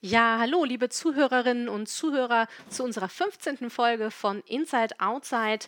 [0.00, 3.68] Ja, hallo, liebe Zuhörerinnen und Zuhörer zu unserer 15.
[3.68, 5.66] Folge von Inside Outside.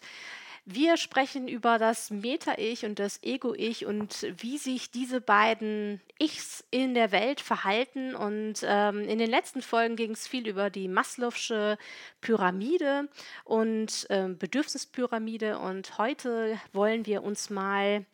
[0.65, 6.95] Wir sprechen über das Meta-Ich und das Ego-Ich und wie sich diese beiden Ichs in
[6.95, 8.15] der Welt verhalten.
[8.15, 11.77] Und ähm, in den letzten Folgen ging es viel über die Maslow'sche
[12.21, 13.09] Pyramide
[13.43, 15.59] und ähm, Bedürfnispyramide.
[15.59, 18.07] Und heute wollen wir uns mal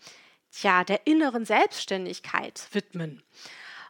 [0.63, 3.23] ja, der inneren Selbstständigkeit widmen.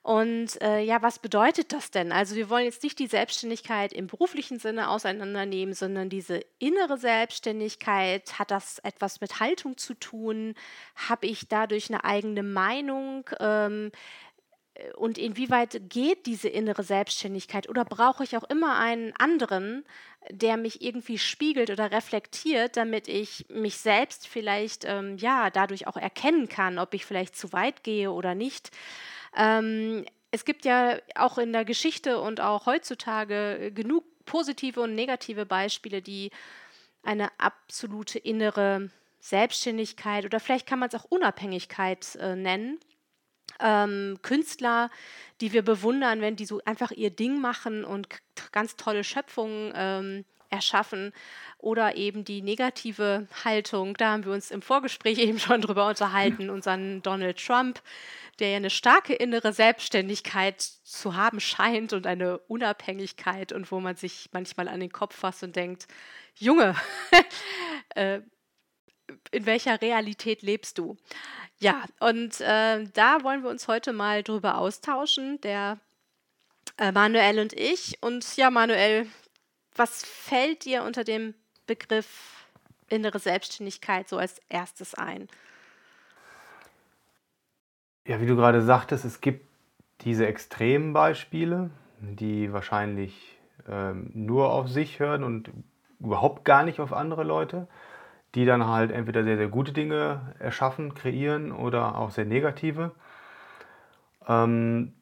[0.07, 2.13] Und äh, ja, was bedeutet das denn?
[2.13, 8.39] Also wir wollen jetzt nicht die Selbstständigkeit im beruflichen Sinne auseinandernehmen, sondern diese innere Selbstständigkeit,
[8.39, 10.55] hat das etwas mit Haltung zu tun?
[10.95, 13.29] Habe ich dadurch eine eigene Meinung?
[13.41, 13.91] Ähm,
[14.75, 17.69] äh, und inwieweit geht diese innere Selbstständigkeit?
[17.69, 19.85] Oder brauche ich auch immer einen anderen,
[20.31, 25.97] der mich irgendwie spiegelt oder reflektiert, damit ich mich selbst vielleicht ähm, ja dadurch auch
[25.97, 28.71] erkennen kann, ob ich vielleicht zu weit gehe oder nicht?
[29.37, 35.47] Ähm, es gibt ja auch in der Geschichte und auch heutzutage genug positive und negative
[35.47, 36.31] Beispiele, die
[37.03, 42.79] eine absolute innere Selbstständigkeit oder vielleicht kann man es auch Unabhängigkeit äh, nennen.
[43.61, 44.91] Ähm, Künstler,
[45.41, 48.09] die wir bewundern, wenn die so einfach ihr Ding machen und
[48.53, 51.13] ganz tolle Schöpfungen ähm, erschaffen
[51.59, 56.51] oder eben die negative Haltung, da haben wir uns im Vorgespräch eben schon drüber unterhalten,
[56.51, 57.83] unseren Donald Trump,
[58.39, 63.97] der ja eine starke innere Selbstständigkeit zu haben scheint und eine Unabhängigkeit und wo man
[63.97, 65.87] sich manchmal an den Kopf fasst und denkt,
[66.35, 66.75] Junge,
[67.95, 68.21] äh,
[69.31, 70.97] in welcher Realität lebst du?
[71.59, 75.81] Ja, und äh, da wollen wir uns heute mal drüber austauschen, der
[76.77, 78.03] äh, Manuel und ich.
[78.03, 79.07] Und ja, Manuel,
[79.77, 81.35] was fällt dir unter dem
[81.67, 82.47] Begriff
[82.89, 85.29] innere Selbstständigkeit so als erstes ein?
[88.07, 89.47] Ja, wie du gerade sagtest, es gibt
[90.03, 93.39] diese extremen Beispiele, die wahrscheinlich
[93.69, 95.51] ähm, nur auf sich hören und
[95.99, 97.67] überhaupt gar nicht auf andere Leute,
[98.35, 102.93] die dann halt entweder sehr, sehr gute Dinge erschaffen, kreieren oder auch sehr negative.
[104.29, 104.93] Ähm,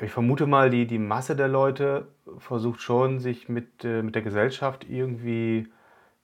[0.00, 4.22] ich vermute mal, die, die Masse der Leute versucht schon, sich mit, äh, mit der
[4.22, 5.68] Gesellschaft irgendwie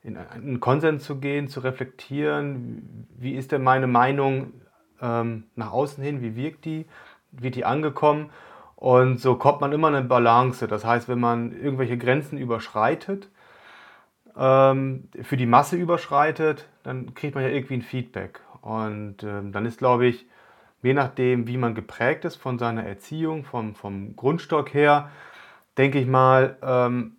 [0.03, 3.06] in einen Konsens zu gehen, zu reflektieren.
[3.16, 4.53] Wie ist denn meine Meinung
[5.00, 6.22] ähm, nach außen hin?
[6.22, 6.87] Wie wirkt die?
[7.31, 8.31] Wird die angekommen?
[8.76, 10.66] Und so kommt man immer in eine Balance.
[10.69, 13.28] Das heißt, wenn man irgendwelche Grenzen überschreitet,
[14.37, 18.41] ähm, für die Masse überschreitet, dann kriegt man ja irgendwie ein Feedback.
[18.60, 20.26] Und ähm, dann ist, glaube ich,
[20.83, 25.11] je nachdem, wie man geprägt ist von seiner Erziehung, vom, vom Grundstock her,
[25.77, 27.16] denke ich mal, ähm,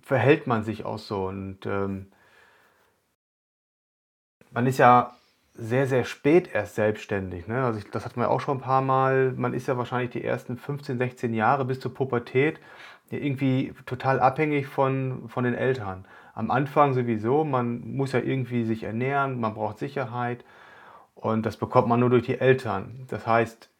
[0.00, 1.26] verhält man sich auch so.
[1.26, 2.12] Und ähm,
[4.50, 5.12] man ist ja
[5.54, 7.46] sehr, sehr spät erst selbstständig.
[7.46, 7.64] Ne?
[7.64, 9.32] Also ich, das hatten wir auch schon ein paar Mal.
[9.32, 12.60] Man ist ja wahrscheinlich die ersten 15, 16 Jahre bis zur Pubertät
[13.10, 16.04] irgendwie total abhängig von, von den Eltern.
[16.34, 20.44] Am Anfang sowieso, man muss ja irgendwie sich ernähren, man braucht Sicherheit.
[21.16, 23.06] Und das bekommt man nur durch die Eltern.
[23.08, 23.70] Das heißt,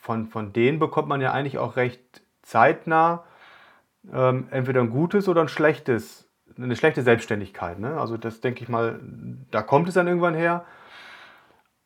[0.00, 3.24] von, von denen bekommt man ja eigentlich auch recht zeitnah
[4.12, 7.78] ähm, entweder ein gutes oder ein schlechtes, eine schlechte Selbstständigkeit.
[7.78, 8.00] Ne?
[8.00, 8.98] Also das denke ich mal,
[9.50, 10.64] da kommt es dann irgendwann her.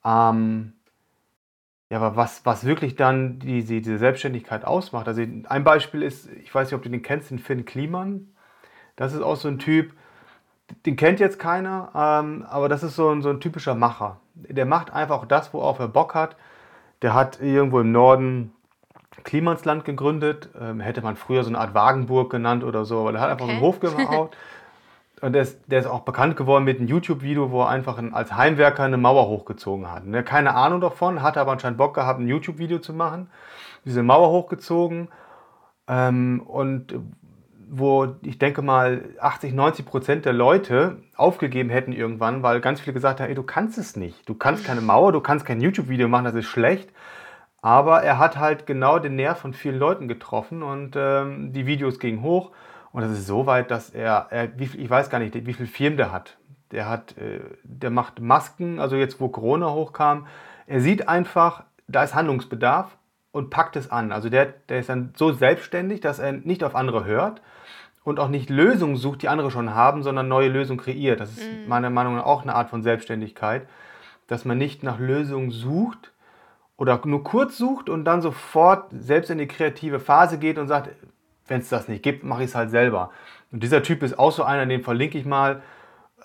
[0.04, 0.72] Ähm,
[1.90, 6.54] ja, aber was, was wirklich dann diese, diese Selbstständigkeit ausmacht, also ein Beispiel ist, ich
[6.54, 8.28] weiß nicht, ob du den kennst, den Finn Kliman.
[8.96, 9.92] Das ist auch so ein Typ,
[10.86, 14.20] den kennt jetzt keiner, ähm, aber das ist so ein, so ein typischer Macher.
[14.48, 16.36] Der macht einfach das, worauf er Bock hat.
[17.02, 18.52] Der hat irgendwo im Norden
[19.24, 20.48] Klimansland gegründet.
[20.60, 23.44] Ähm, hätte man früher so eine Art Wagenburg genannt oder so, aber der hat einfach
[23.44, 23.54] okay.
[23.54, 24.36] so einen Hof gebaut.
[25.20, 28.14] Und der ist, der ist, auch bekannt geworden mit einem YouTube-Video, wo er einfach ein,
[28.14, 30.06] als Heimwerker eine Mauer hochgezogen hat.
[30.06, 30.22] Ne?
[30.22, 33.28] Keine Ahnung davon, hatte aber anscheinend Bock gehabt, ein YouTube-Video zu machen.
[33.84, 35.08] Diese Mauer hochgezogen.
[35.88, 36.94] Ähm, und
[37.70, 42.94] wo ich denke mal 80, 90 Prozent der Leute aufgegeben hätten irgendwann, weil ganz viele
[42.94, 44.28] gesagt haben, ey, du kannst es nicht.
[44.28, 46.90] Du kannst keine Mauer, du kannst kein YouTube-Video machen, das ist schlecht.
[47.60, 51.98] Aber er hat halt genau den Nerv von vielen Leuten getroffen und ähm, die Videos
[51.98, 52.52] gingen hoch.
[52.92, 55.68] Und das ist so weit, dass er, er wie, ich weiß gar nicht, wie viele
[55.68, 56.38] Firmen der hat.
[56.70, 60.26] Der hat, äh, der macht Masken, also jetzt wo Corona hochkam.
[60.66, 62.96] Er sieht einfach, da ist Handlungsbedarf
[63.32, 64.12] und packt es an.
[64.12, 67.42] Also der, der ist dann so selbstständig, dass er nicht auf andere hört,
[68.08, 71.20] und auch nicht Lösungen sucht, die andere schon haben, sondern neue Lösungen kreiert.
[71.20, 71.68] Das ist mhm.
[71.68, 73.68] meiner Meinung nach auch eine Art von Selbstständigkeit,
[74.26, 76.12] dass man nicht nach Lösungen sucht
[76.76, 80.90] oder nur kurz sucht und dann sofort selbst in die kreative Phase geht und sagt,
[81.46, 83.10] wenn es das nicht gibt, mache ich es halt selber.
[83.50, 85.62] Und dieser Typ ist auch so einer, den verlinke ich mal.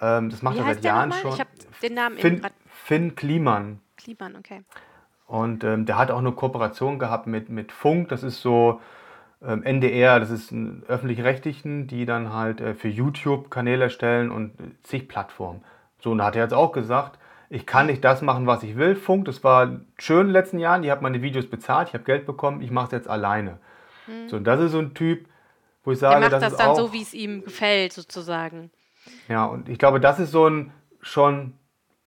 [0.01, 1.33] Ähm, das macht Wie er seit Jahren schon.
[1.33, 1.50] Ich habe
[1.81, 3.79] den Namen Finn, Finn Kliman.
[3.97, 4.62] Kliman, okay.
[5.27, 8.09] Und ähm, der hat auch eine Kooperation gehabt mit, mit Funk.
[8.09, 8.81] Das ist so
[9.45, 14.54] NDR, das ist ein öffentlich-rechtlichen, die dann halt äh, für YouTube Kanäle erstellen und
[14.84, 15.63] zig Plattformen.
[16.00, 17.19] So, und da hat er jetzt auch gesagt,
[17.50, 18.95] ich kann nicht das machen, was ich will.
[18.95, 22.04] Funk, das war schön in den letzten Jahren, die haben meine Videos bezahlt, ich habe
[22.04, 23.60] Geld bekommen, ich mache es jetzt alleine.
[24.07, 24.30] Mhm.
[24.30, 25.28] So, und das ist so ein Typ,
[25.84, 28.72] wo ich sage, der macht das, das dann auch, so, wie es ihm gefällt, sozusagen.
[29.28, 31.54] Ja, und ich glaube, das ist so ein schon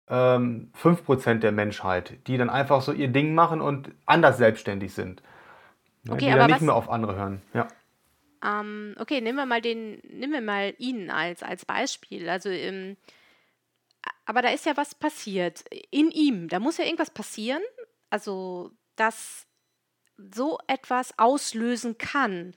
[0.08, 5.22] ähm, 5% der Menschheit, die dann einfach so ihr Ding machen und anders selbstständig sind.
[6.10, 7.42] Okay, die aber dann nicht was, mehr auf andere hören.
[7.54, 7.68] Ja.
[8.44, 12.28] Ähm, okay, nehmen wir mal den, nehmen wir mal ihn als, als Beispiel.
[12.28, 12.96] Also ähm,
[14.24, 16.48] aber da ist ja was passiert in ihm.
[16.48, 17.62] Da muss ja irgendwas passieren,
[18.10, 19.47] also dass
[20.34, 22.54] so etwas auslösen kann.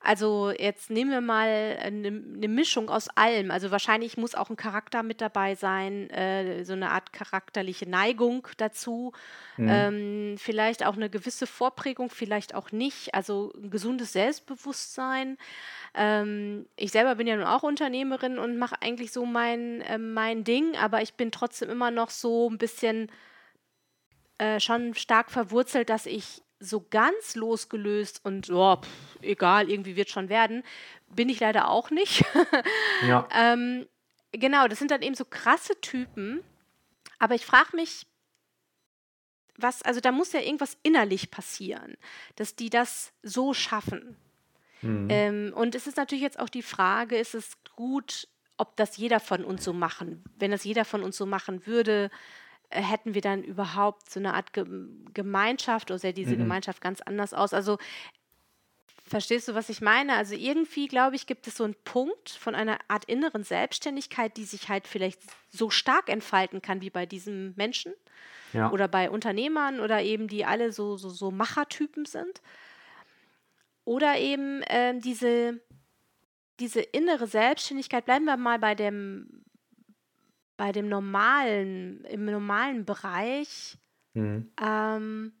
[0.00, 3.50] Also jetzt nehmen wir mal eine, eine Mischung aus allem.
[3.50, 8.48] Also wahrscheinlich muss auch ein Charakter mit dabei sein, äh, so eine Art charakterliche Neigung
[8.56, 9.12] dazu.
[9.58, 9.68] Mhm.
[9.68, 13.14] Ähm, vielleicht auch eine gewisse Vorprägung, vielleicht auch nicht.
[13.14, 15.36] Also ein gesundes Selbstbewusstsein.
[15.94, 20.44] Ähm, ich selber bin ja nun auch Unternehmerin und mache eigentlich so mein, äh, mein
[20.44, 23.10] Ding, aber ich bin trotzdem immer noch so ein bisschen
[24.38, 30.10] äh, schon stark verwurzelt, dass ich so ganz losgelöst und oh, pff, egal, irgendwie wird
[30.10, 30.62] schon werden,
[31.08, 32.24] bin ich leider auch nicht.
[33.06, 33.28] ja.
[33.34, 33.86] ähm,
[34.30, 36.42] genau, das sind dann eben so krasse Typen.
[37.18, 38.06] Aber ich frage mich,
[39.56, 41.96] was, also da muss ja irgendwas innerlich passieren,
[42.36, 44.16] dass die das so schaffen.
[44.80, 45.06] Mhm.
[45.10, 49.20] Ähm, und es ist natürlich jetzt auch die Frage, ist es gut, ob das jeder
[49.20, 52.10] von uns so machen, wenn das jeder von uns so machen würde,
[52.72, 54.52] hätten wir dann überhaupt so eine Art
[55.14, 56.40] Gemeinschaft oder sähe diese mhm.
[56.40, 57.54] Gemeinschaft ganz anders aus?
[57.54, 57.78] Also
[59.04, 60.14] Verstehst du, was ich meine?
[60.14, 64.44] Also irgendwie, glaube ich, gibt es so einen Punkt von einer Art inneren Selbstständigkeit, die
[64.44, 65.20] sich halt vielleicht
[65.50, 67.92] so stark entfalten kann wie bei diesem Menschen
[68.52, 68.70] ja.
[68.70, 72.40] oder bei Unternehmern oder eben die alle so, so, so Machertypen sind.
[73.84, 75.60] Oder eben äh, diese,
[76.60, 79.41] diese innere Selbstständigkeit, bleiben wir mal bei dem,
[80.56, 83.78] bei dem normalen, im normalen Bereich,
[84.14, 84.52] mhm.
[84.60, 85.32] ähm,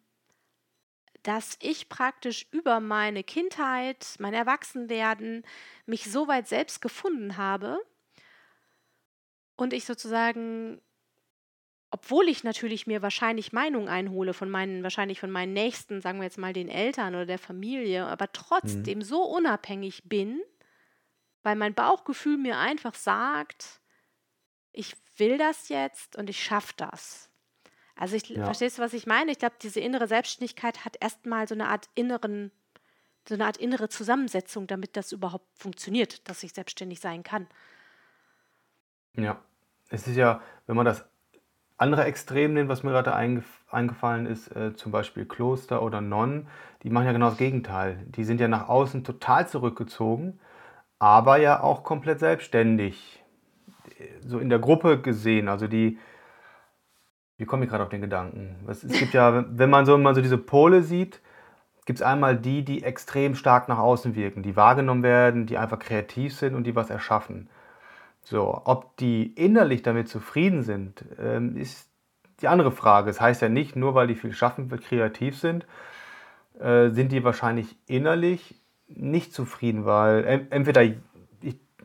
[1.22, 5.44] dass ich praktisch über meine Kindheit, mein Erwachsenwerden
[5.86, 7.78] mich so weit selbst gefunden habe
[9.56, 10.80] und ich sozusagen,
[11.90, 16.24] obwohl ich natürlich mir wahrscheinlich Meinungen einhole von meinen, wahrscheinlich von meinen Nächsten, sagen wir
[16.24, 18.30] jetzt mal den Eltern oder der Familie, aber mhm.
[18.32, 19.02] trotzdem mhm.
[19.02, 20.40] so unabhängig bin,
[21.44, 23.80] weil mein Bauchgefühl mir einfach sagt,
[24.72, 27.28] ich will das jetzt und ich schaffe das.
[27.96, 28.44] Also ich ja.
[28.44, 29.30] verstehst du, was ich meine?
[29.30, 32.50] Ich glaube, diese innere Selbstständigkeit hat erstmal so eine Art inneren,
[33.28, 37.46] so eine Art innere Zusammensetzung, damit das überhaupt funktioniert, dass ich selbstständig sein kann.
[39.14, 39.38] Ja,
[39.90, 41.04] es ist ja, wenn man das
[41.76, 46.46] andere Extrem nimmt, was mir gerade eingef eingefallen ist, äh, zum Beispiel Kloster oder Nonnen,
[46.82, 48.04] die machen ja genau das Gegenteil.
[48.08, 50.38] Die sind ja nach außen total zurückgezogen,
[50.98, 53.21] aber ja auch komplett selbstständig
[54.26, 55.98] so in der Gruppe gesehen, also die,
[57.38, 58.56] wie komme ich gerade auf den Gedanken?
[58.68, 61.20] Es, es gibt ja, wenn man so, wenn man so diese Pole sieht,
[61.84, 65.78] gibt es einmal die, die extrem stark nach außen wirken, die wahrgenommen werden, die einfach
[65.78, 67.48] kreativ sind und die was erschaffen.
[68.22, 71.90] So, ob die innerlich damit zufrieden sind, ähm, ist
[72.40, 73.10] die andere Frage.
[73.10, 75.66] Es das heißt ja nicht, nur weil die viel schaffen, kreativ sind,
[76.60, 78.54] äh, sind die wahrscheinlich innerlich
[78.86, 80.82] nicht zufrieden, weil entweder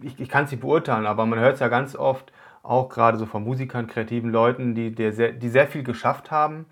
[0.02, 2.32] ich, ich kann es nicht beurteilen, aber man hört es ja ganz oft,
[2.64, 6.66] auch gerade so von Musikern, kreativen Leuten, die, die, sehr, die sehr viel geschafft haben.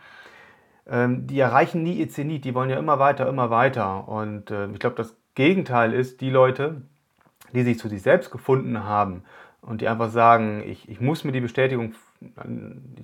[0.87, 4.07] Ähm, die erreichen nie ihr Zenit, die wollen ja immer weiter, immer weiter.
[4.07, 6.81] Und äh, ich glaube, das Gegenteil ist die Leute,
[7.53, 9.23] die sich zu sich selbst gefunden haben
[9.61, 11.93] und die einfach sagen, ich, ich muss mir die Bestätigung,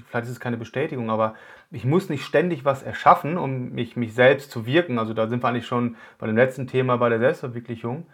[0.08, 1.34] vielleicht ist es keine Bestätigung, aber
[1.72, 5.00] ich muss nicht ständig was erschaffen, um mich, mich selbst zu wirken.
[5.00, 8.06] Also da sind wir eigentlich schon bei dem letzten Thema, bei der Selbstverwirklichung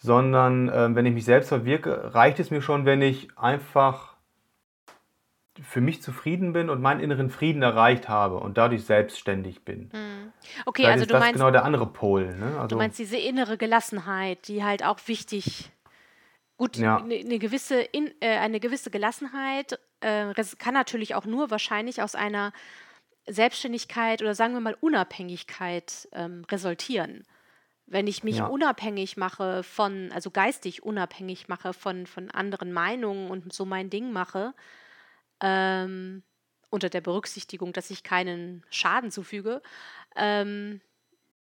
[0.00, 4.16] sondern äh, wenn ich mich selbst verwirke, reicht es mir schon, wenn ich einfach
[5.62, 9.90] für mich zufrieden bin und meinen inneren Frieden erreicht habe und dadurch selbstständig bin.
[9.92, 10.32] Mhm.
[10.64, 12.34] Okay, Vielleicht also ist du das meinst genau der andere Pol.
[12.34, 12.56] Ne?
[12.56, 15.70] Also, du meinst diese innere Gelassenheit, die halt auch wichtig.
[16.56, 16.96] Gut, ja.
[16.96, 22.14] eine, eine, gewisse in, äh, eine gewisse Gelassenheit äh, kann natürlich auch nur wahrscheinlich aus
[22.14, 22.52] einer
[23.26, 27.26] Selbstständigkeit oder sagen wir mal Unabhängigkeit ähm, resultieren
[27.90, 28.46] wenn ich mich Ja.
[28.46, 34.12] unabhängig mache von, also geistig unabhängig mache von, von anderen Meinungen und so mein Ding
[34.12, 34.54] mache,
[35.40, 36.22] ähm,
[36.70, 39.60] unter der Berücksichtigung, dass ich keinen Schaden zufüge,
[40.14, 40.80] ähm,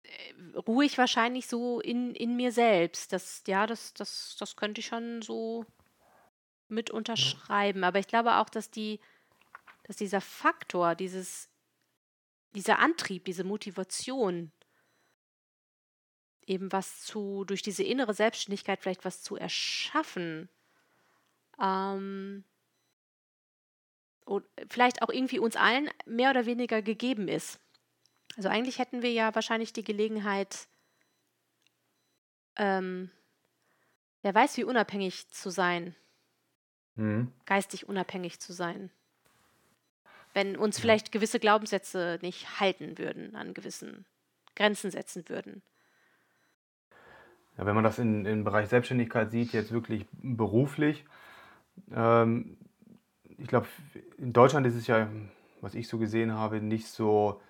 [0.05, 3.13] äh, ruhe ich wahrscheinlich so in, in mir selbst.
[3.15, 5.65] Das, ja, das, das, das könnte ich schon so
[6.69, 7.83] mit unterschreiben.
[7.83, 9.01] Aber ich glaube auch, dass die,
[9.85, 11.49] dass dieser Faktor, dieses,
[12.55, 14.53] dieser Antrieb, diese Motivation
[16.47, 20.49] eben was zu, durch diese innere Selbstständigkeit vielleicht was zu erschaffen,
[21.61, 22.45] ähm,
[24.25, 27.61] und vielleicht auch irgendwie uns allen mehr oder weniger gegeben ist.
[28.37, 30.67] Also eigentlich hätten wir ja wahrscheinlich die Gelegenheit,
[32.57, 33.11] ähm,
[34.23, 35.95] wer weiß, wie unabhängig zu sein,
[36.97, 37.33] Mhm.
[37.45, 38.91] geistig unabhängig zu sein.
[40.33, 44.07] Wenn uns vielleicht gewisse Glaubenssätze nicht halten würden, an gewissen
[44.55, 45.63] Grenzen setzen würden.
[47.59, 51.05] Ja, wenn man das in, im Bereich Selbstständigkeit sieht, jetzt wirklich beruflich,
[51.95, 52.57] ähm,
[53.39, 53.67] ich glaube,
[54.19, 55.09] in Deutschland ist es ja,
[55.61, 57.41] was ich so gesehen habe, nicht so,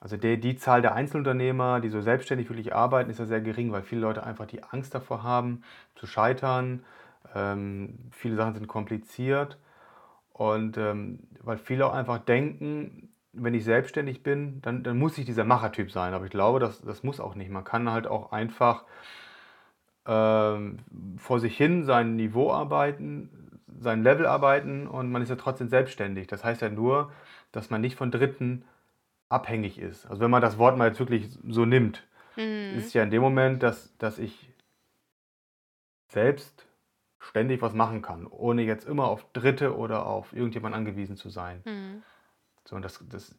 [0.00, 3.72] also der, die Zahl der Einzelunternehmer, die so selbstständig wirklich arbeiten, ist ja sehr gering,
[3.72, 5.62] weil viele Leute einfach die Angst davor haben,
[5.94, 6.84] zu scheitern.
[7.34, 9.58] Ähm, viele Sachen sind kompliziert
[10.32, 15.24] und ähm, weil viele auch einfach denken, wenn ich selbstständig bin, dann, dann muss ich
[15.24, 16.14] dieser Machertyp sein.
[16.14, 17.50] Aber ich glaube, das, das muss auch nicht.
[17.50, 18.84] Man kann halt auch einfach
[20.06, 20.78] ähm,
[21.16, 26.26] vor sich hin sein Niveau arbeiten, sein Level arbeiten und man ist ja trotzdem selbstständig.
[26.26, 27.12] Das heißt ja nur,
[27.52, 28.64] dass man nicht von Dritten
[29.28, 30.06] abhängig ist.
[30.06, 32.06] Also wenn man das Wort mal jetzt wirklich so nimmt,
[32.36, 32.78] Mhm.
[32.78, 34.52] ist ja in dem Moment, dass, dass ich
[36.08, 36.66] selbst
[37.18, 41.62] ständig was machen kann, ohne jetzt immer auf Dritte oder auf irgendjemand angewiesen zu sein.
[41.64, 42.02] Mhm.
[42.64, 43.34] So, und das, das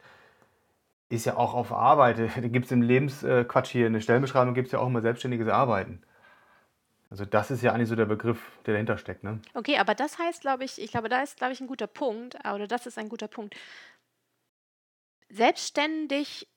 [1.09, 2.17] ist ja auch auf Arbeit.
[2.35, 6.01] Da gibt es im Lebensquatsch hier eine Stellenbeschreibung, gibt es ja auch immer selbstständiges Arbeiten.
[7.09, 9.23] Also das ist ja eigentlich so der Begriff, der dahinter steckt.
[9.23, 9.41] Ne?
[9.53, 12.37] Okay, aber das heißt, glaube ich, ich glaube, da ist, glaube ich, ein guter Punkt,
[12.43, 13.55] äh, oder das ist ein guter Punkt.
[15.29, 16.47] Selbstständig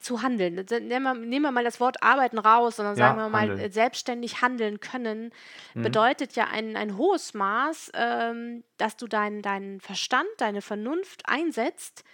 [0.00, 0.54] zu handeln.
[0.54, 3.72] Nehmen wir, nehmen wir mal das Wort arbeiten raus, sondern Ja, sagen wir mal, handeln.
[3.72, 5.32] selbstständig handeln können,
[5.74, 5.82] Mhm.
[5.82, 12.04] bedeutet ja ein, ein hohes Maß, ähm, dass du deinen deinen Verstand, deine Vernunft einsetzt,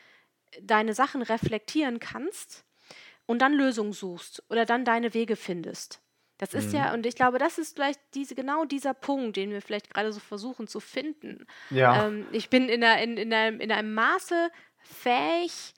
[0.62, 2.64] deine Sachen reflektieren kannst
[3.26, 6.00] und dann Lösungen suchst oder dann deine Wege findest.
[6.38, 6.95] Das ist ja, Mhm.
[6.95, 10.21] und ich glaube, das ist vielleicht diese, genau dieser Punkt, den wir vielleicht gerade so
[10.21, 11.47] versuchen zu finden.
[11.71, 15.75] Ja, Ähm, ich bin in, einer, in, in, einem, in einem Maße fähig,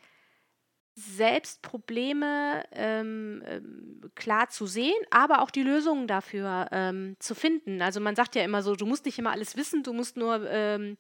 [0.99, 7.83] selbst Probleme ähm, ähm, klar zu sehen, aber auch die Lösungen dafür ähm, zu finden.
[7.83, 10.49] Also man sagt ja immer so, du musst nicht immer alles wissen, du musst nur
[10.51, 10.97] ähm,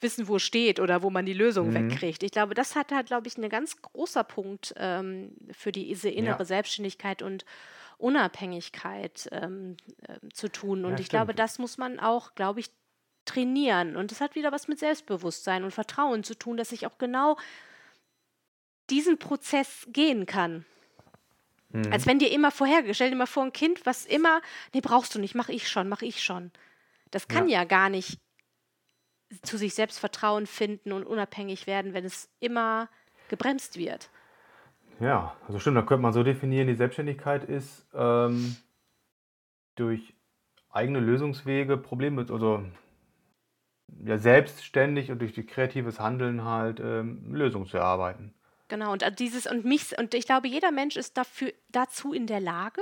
[0.00, 1.74] wissen, wo es steht oder wo man die Lösung Mhm.
[1.90, 2.22] wegkriegt.
[2.22, 6.10] Ich glaube, das hat halt, glaube ich, ein ganz großer Punkt ähm, für die, diese
[6.10, 7.46] innere ja, Selbstständigkeit und
[7.96, 9.76] Unabhängigkeit ähm,
[10.34, 10.84] zu tun.
[10.84, 11.38] Und ja, ich glaube, stimmt.
[11.38, 12.70] das muss man auch, glaube ich,
[13.24, 13.96] trainieren.
[13.96, 17.36] Und das hat wieder was mit Selbstbewusstsein und Vertrauen zu tun, dass ich auch genau
[18.90, 20.64] diesen Prozess gehen kann.
[21.90, 22.06] Als Mhm.
[22.06, 24.40] wenn dir immer vorher, stell dir mal vor, ein Kind, was immer,
[24.72, 26.52] nee, brauchst du nicht, mach ich schon, mach ich schon.
[27.10, 28.18] Das kann Ja, ja gar nicht
[29.42, 32.88] zu sich selbst Vertrauen finden und unabhängig werden, wenn es immer
[33.28, 34.10] gebremst wird.
[35.00, 38.56] ja, also stimmt, da könnte man so definieren, die Selbstständigkeit ist ähm,
[39.74, 40.14] durch
[40.70, 42.64] eigene Lösungswege Probleme, also
[44.04, 48.34] ja, selbstständig und durch die kreatives Handeln halt ähm, Lösungen zu erarbeiten.
[48.70, 52.26] Genau, und äh, dieses und mich, und ich glaube, jeder Mensch ist dafür, dazu in
[52.26, 52.80] der Lage,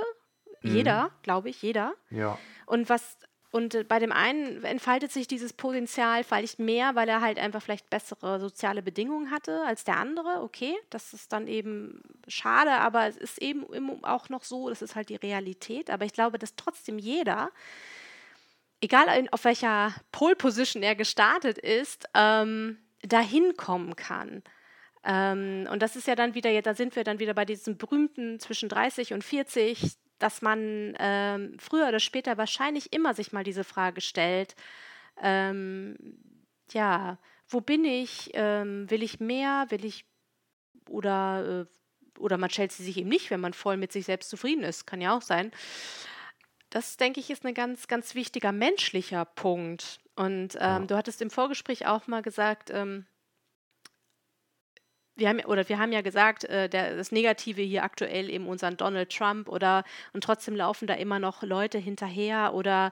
[0.61, 0.75] Mhm.
[0.75, 1.93] jeder, glaube ich, jeder.
[2.09, 3.17] Ja, Und was,
[3.51, 7.61] und äh, bei dem einen entfaltet sich dieses Potenzial vielleicht mehr, weil er halt einfach
[7.61, 10.41] vielleicht bessere soziale Bedingungen hatte als der andere.
[10.43, 14.95] Okay, das ist dann eben schade, aber es ist eben auch noch so, das ist
[14.95, 15.89] halt die Realität.
[15.89, 17.51] Aber ich glaube, dass trotzdem jeder,
[18.81, 24.43] egal in, auf welcher Pole Position er gestartet ist, ähm, dahin kommen kann.
[25.03, 28.39] Ähm, und das ist ja dann wieder, da sind wir dann wieder bei diesem berühmten
[28.39, 33.63] zwischen 30 und 40, dass man ähm, früher oder später wahrscheinlich immer sich mal diese
[33.63, 34.55] Frage stellt,
[35.21, 35.95] ähm,
[36.71, 38.31] ja, wo bin ich?
[38.33, 39.65] Ähm, will ich mehr?
[39.69, 40.05] Will ich
[40.87, 41.79] oder äh,
[42.19, 44.85] oder man stellt sie sich eben nicht, wenn man voll mit sich selbst zufrieden ist,
[44.85, 45.51] kann ja auch sein.
[46.69, 49.99] Das, denke ich, ist ein ganz, ganz wichtiger menschlicher Punkt.
[50.15, 53.05] Und ähm, ja, du hattest im Vorgespräch auch mal gesagt, ähm,
[55.19, 58.77] wir haben, oder wir haben ja gesagt, äh, der, das Negative hier aktuell eben unseren
[58.77, 59.83] Donald Trump oder
[60.13, 62.91] und trotzdem laufen da immer noch Leute hinterher oder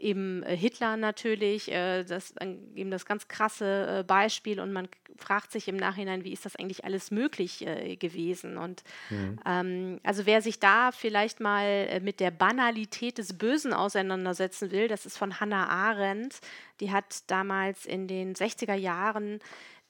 [0.00, 2.34] eben äh, Hitler natürlich, äh, das
[2.74, 6.56] eben das ganz krasse äh, Beispiel und man fragt sich im Nachhinein, wie ist das
[6.56, 8.56] eigentlich alles möglich äh, gewesen?
[8.56, 9.38] Und mhm.
[9.46, 14.88] ähm, also wer sich da vielleicht mal äh, mit der Banalität des Bösen auseinandersetzen will,
[14.88, 16.40] das ist von Hannah Arendt.
[16.80, 19.40] Die hat damals in den 60er Jahren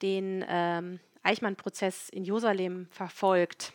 [0.02, 3.72] den ähm, Eichmann-Prozess in Jerusalem verfolgt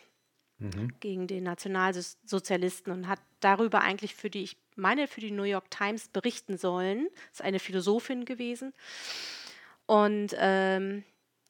[0.58, 0.98] Mhm.
[1.00, 5.70] gegen den Nationalsozialisten und hat darüber eigentlich für die, ich meine, für die New York
[5.70, 7.08] Times berichten sollen.
[7.30, 8.72] Ist eine Philosophin gewesen
[9.84, 11.04] und, ähm,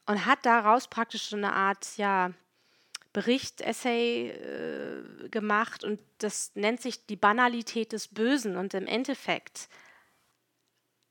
[0.07, 2.33] und hat daraus praktisch so eine Art, ja,
[3.13, 8.57] Bericht, Essay äh, gemacht und das nennt sich die Banalität des Bösen.
[8.57, 9.71] Und im Endeffekt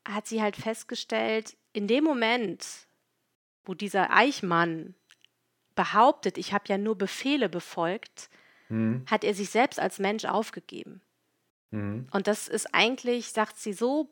[0.06, 2.85] hat sie halt festgestellt, in dem Moment,
[3.66, 4.94] wo dieser Eichmann
[5.74, 8.30] behauptet, ich habe ja nur Befehle befolgt,
[8.68, 9.04] mhm.
[9.06, 11.02] hat er sich selbst als Mensch aufgegeben.
[11.70, 12.08] Mhm.
[12.10, 14.10] Und das ist eigentlich, sagt sie so,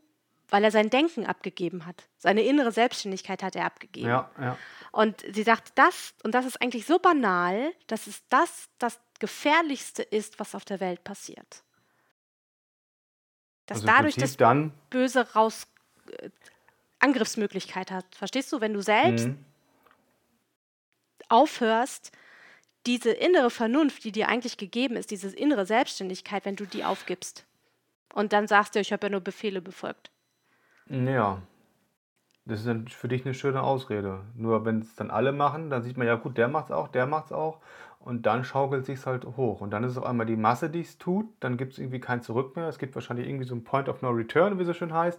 [0.48, 2.04] weil er sein Denken abgegeben hat.
[2.18, 4.08] Seine innere Selbstständigkeit hat er abgegeben.
[4.08, 4.58] Ja, ja.
[4.92, 10.02] Und sie sagt, das, und das ist eigentlich so banal, dass es das das Gefährlichste
[10.02, 11.64] ist, was auf der Welt passiert.
[13.66, 14.36] Dass also dadurch das
[14.90, 15.66] Böse raus
[16.18, 16.28] äh,
[17.04, 18.06] Angriffsmöglichkeit hat.
[18.14, 18.60] Verstehst du?
[18.60, 19.38] Wenn du selbst mhm.
[21.28, 22.12] aufhörst,
[22.86, 27.46] diese innere Vernunft, die dir eigentlich gegeben ist, diese innere Selbstständigkeit, wenn du die aufgibst
[28.14, 30.10] und dann sagst du, ich habe ja nur Befehle befolgt.
[30.88, 31.42] Ja.
[32.46, 34.20] Das ist dann für dich eine schöne Ausrede.
[34.34, 37.06] Nur wenn es dann alle machen, dann sieht man ja gut, der macht's auch, der
[37.06, 37.60] macht's auch
[38.00, 40.82] und dann schaukelt sich's halt hoch und dann ist es auf einmal die Masse, die
[40.82, 42.68] es tut, dann gibt es irgendwie kein Zurück mehr.
[42.68, 45.18] Es gibt wahrscheinlich irgendwie so ein Point of No Return, wie es so schön heißt.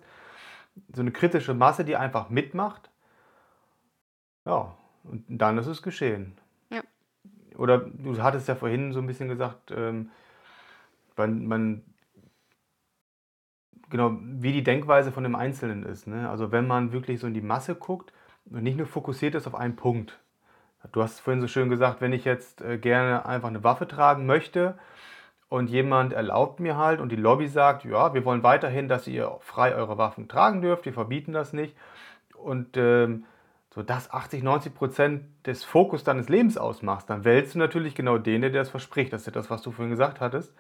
[0.94, 2.89] So eine kritische Masse, die einfach mitmacht.
[4.46, 6.38] Ja, und dann ist es geschehen.
[6.70, 6.82] Ja.
[7.58, 10.12] Oder du hattest ja vorhin so ein bisschen gesagt, ähm,
[11.15, 11.84] man, man
[13.89, 16.08] genau, wie die Denkweise von dem Einzelnen ist.
[16.08, 16.29] Ne?
[16.29, 18.13] Also wenn man wirklich so in die Masse guckt
[18.46, 20.20] und nicht nur fokussiert ist auf einen Punkt.
[20.91, 24.25] Du hast vorhin so schön gesagt, wenn ich jetzt äh, gerne einfach eine Waffe tragen
[24.25, 24.77] möchte
[25.50, 29.38] und jemand erlaubt mir halt und die Lobby sagt, ja, wir wollen weiterhin, dass ihr
[29.42, 31.75] frei eure Waffen tragen dürft, wir verbieten das nicht.
[32.36, 33.25] Und ähm,
[33.74, 38.18] so das 80, 90 Prozent des Fokus deines Lebens ausmachst, dann wählst du natürlich genau
[38.18, 39.12] den, der das verspricht.
[39.12, 40.54] Das ist ja das, was du vorhin gesagt hattest.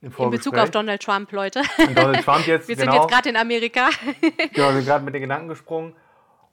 [0.00, 1.62] In Bezug auf Donald Trump, Leute.
[1.94, 2.66] Donald Trump jetzt.
[2.68, 3.88] Wir genau, sind jetzt gerade in Amerika.
[4.52, 5.94] genau, wir sind gerade mit den Gedanken gesprungen.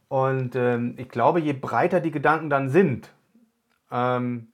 [0.07, 3.09] Und ähm, ich glaube, je breiter die Gedanken dann sind,
[3.91, 4.49] ähm,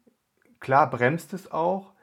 [0.61, 1.94] klar bremst es auch.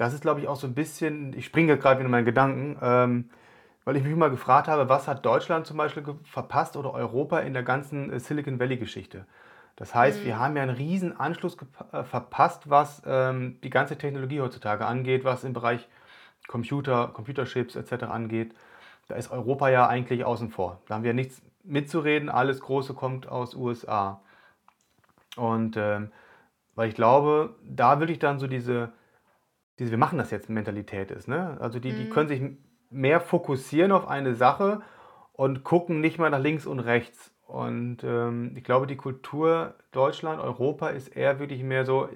[0.00, 2.78] Das ist, glaube ich, auch so ein bisschen, ich springe gerade wieder in meinen Gedanken,
[2.80, 3.28] ähm,
[3.84, 7.52] weil ich mich mal gefragt habe, was hat Deutschland zum Beispiel verpasst oder Europa in
[7.52, 9.26] der ganzen äh, Silicon Valley-Geschichte?
[9.76, 10.24] Das heißt, mhm.
[10.24, 11.58] wir haben ja einen riesen Anschluss
[11.92, 15.86] äh, verpasst, was ähm, die ganze Technologie heutzutage angeht, was im Bereich
[16.48, 18.04] Computer, Computerchips etc.
[18.04, 18.54] angeht,
[19.08, 20.80] da ist Europa ja eigentlich außen vor.
[20.88, 24.22] Da haben wir nichts mitzureden, alles Große kommt aus USA.
[25.36, 26.10] Und ähm,
[26.74, 28.94] weil ich glaube, da wirklich dann so diese,
[29.80, 31.26] diese wir machen das jetzt Mentalität ist.
[31.26, 31.56] Ne?
[31.58, 31.96] Also die, mhm.
[31.96, 32.42] die können sich
[32.90, 34.82] mehr fokussieren auf eine Sache
[35.32, 37.32] und gucken nicht mal nach links und rechts.
[37.46, 42.08] Und ähm, ich glaube, die Kultur Deutschland, Europa ist eher wirklich mehr so,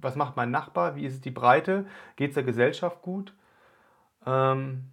[0.00, 1.84] was macht mein Nachbar, wie ist es die Breite,
[2.16, 3.34] geht es der Gesellschaft gut?
[4.24, 4.92] Ähm,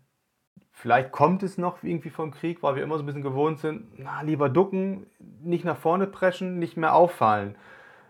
[0.71, 3.87] vielleicht kommt es noch irgendwie vom Krieg, weil wir immer so ein bisschen gewohnt sind,
[3.97, 7.55] na, lieber ducken, nicht nach vorne preschen, nicht mehr auffallen.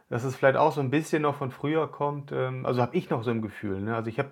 [0.10, 2.32] Dass es vielleicht auch so ein bisschen noch von früher kommt.
[2.32, 3.82] Ähm, also habe ich noch so ein Gefühl.
[3.82, 3.96] Ne?
[3.96, 4.32] Also ich habe,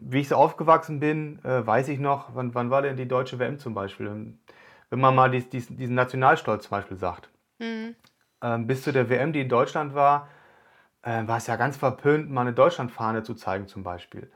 [0.00, 3.38] wie ich so aufgewachsen bin, äh, weiß ich noch, wann, wann war denn die deutsche
[3.38, 4.06] WM zum Beispiel?
[4.06, 4.38] Ähm,
[4.90, 7.30] wenn man mal dies, dies, diesen Nationalstolz zum Beispiel sagt.
[7.58, 7.94] Mhm.
[8.42, 10.28] Ähm, bis zu der WM, die in Deutschland war,
[11.02, 14.30] äh, war es ja ganz verpönt, mal eine Deutschlandfahne zu zeigen zum Beispiel.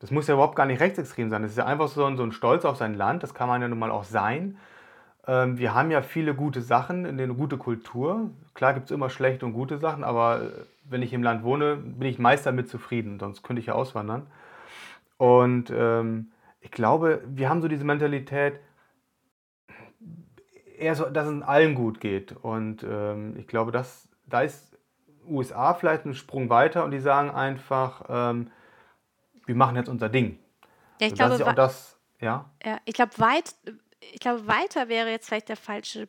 [0.00, 1.42] Das muss ja überhaupt gar nicht rechtsextrem sein.
[1.42, 3.22] Das ist ja einfach so ein, so ein Stolz auf sein Land.
[3.22, 4.58] Das kann man ja nun mal auch sein.
[5.26, 8.30] Ähm, wir haben ja viele gute Sachen, eine gute Kultur.
[8.54, 10.50] Klar gibt es immer schlechte und gute Sachen, aber äh,
[10.84, 13.18] wenn ich im Land wohne, bin ich meist damit zufrieden.
[13.20, 14.26] Sonst könnte ich ja auswandern.
[15.16, 18.60] Und ähm, ich glaube, wir haben so diese Mentalität,
[20.78, 22.32] eher so, dass es allen gut geht.
[22.32, 24.76] Und ähm, ich glaube, dass, da ist
[25.28, 28.50] USA vielleicht einen Sprung weiter und die sagen einfach, ähm,
[29.46, 30.38] wir machen jetzt unser Ding.
[31.00, 32.50] Ja, ich glaube, ja das, ja?
[32.64, 33.54] ja ich glaube, weit,
[34.12, 36.08] ich glaube, weiter wäre jetzt vielleicht der falsche,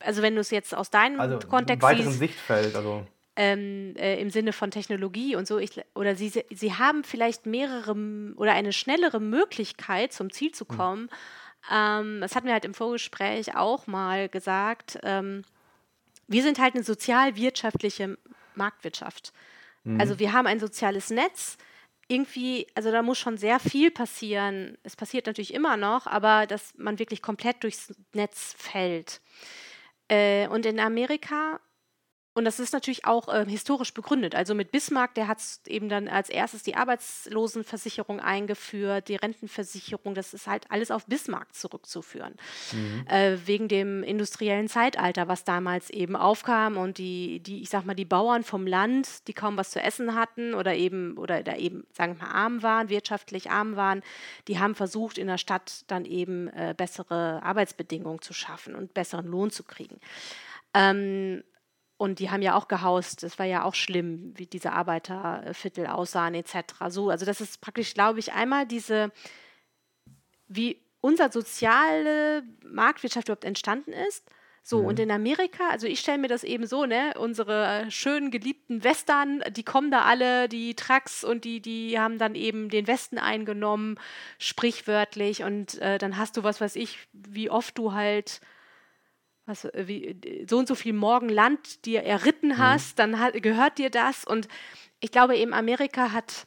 [0.00, 4.20] also wenn du es jetzt aus deinem also Kontext weiteren siehst, Sichtfeld, also ähm, äh,
[4.20, 7.94] im Sinne von Technologie und so, ich, oder sie, sie haben vielleicht mehrere
[8.36, 10.76] oder eine schnellere Möglichkeit, zum Ziel zu hm.
[10.76, 11.02] kommen.
[11.02, 11.08] Mhm.
[11.72, 14.98] Ähm, das hatten wir halt im Vorgespräch auch mal gesagt.
[15.02, 15.42] Ähm,
[16.28, 18.18] wir sind halt eine sozial-wirtschaftliche
[18.54, 19.32] Marktwirtschaft.
[19.82, 20.00] Mhm.
[20.00, 21.58] Also wir haben ein soziales Netz,
[22.08, 24.76] irgendwie, also da muss schon sehr viel passieren.
[24.82, 29.20] Es passiert natürlich immer noch, aber dass man wirklich komplett durchs Netz fällt.
[30.08, 31.60] Äh, und in Amerika
[32.36, 34.34] und das ist natürlich auch äh, historisch begründet.
[34.34, 40.34] Also mit Bismarck, der hat eben dann als erstes die Arbeitslosenversicherung eingeführt, die Rentenversicherung, das
[40.34, 42.34] ist halt alles auf Bismarck zurückzuführen.
[42.72, 43.06] Mhm.
[43.06, 47.94] Äh, wegen dem industriellen Zeitalter, was damals eben aufkam und die, die, ich sag mal,
[47.94, 51.86] die Bauern vom Land, die kaum was zu essen hatten oder eben, oder da eben,
[51.92, 54.02] sagen wir mal, arm waren, wirtschaftlich arm waren,
[54.48, 59.26] die haben versucht, in der Stadt dann eben äh, bessere Arbeitsbedingungen zu schaffen und besseren
[59.26, 60.00] Lohn zu kriegen.
[60.74, 61.44] Ähm,
[61.96, 63.22] und die haben ja auch gehaust.
[63.22, 66.56] Das war ja auch schlimm, wie diese Arbeiterviertel aussahen etc.
[66.88, 69.12] So, also das ist praktisch, glaube ich, einmal diese,
[70.48, 74.28] wie unsere soziale Marktwirtschaft überhaupt entstanden ist.
[74.66, 74.86] So, mhm.
[74.86, 79.42] und in Amerika, also ich stelle mir das eben so, ne, unsere schönen geliebten Western,
[79.50, 83.98] die kommen da alle, die Trucks und die, die haben dann eben den Westen eingenommen,
[84.38, 88.40] sprichwörtlich, und äh, dann hast du was weiß ich, wie oft du halt
[89.46, 92.58] was, äh, wie, so und so viel Morgen Land dir erritten mhm.
[92.58, 93.02] hast, mhm.
[93.02, 94.24] dann hat, gehört dir das.
[94.24, 94.48] Und
[95.00, 96.46] ich glaube eben, Amerika hat